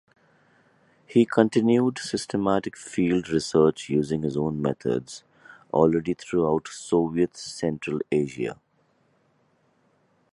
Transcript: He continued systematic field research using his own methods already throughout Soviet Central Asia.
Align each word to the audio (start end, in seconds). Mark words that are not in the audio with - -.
He 1.05 1.27
continued 1.27 1.99
systematic 1.99 2.75
field 2.75 3.29
research 3.29 3.87
using 3.87 4.23
his 4.23 4.35
own 4.35 4.59
methods 4.59 5.23
already 5.71 6.15
throughout 6.15 6.67
Soviet 6.69 7.37
Central 7.37 7.99
Asia. 8.11 8.59